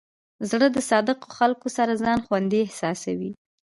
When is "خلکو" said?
1.37-1.67